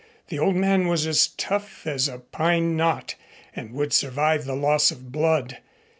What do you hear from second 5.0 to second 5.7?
blood.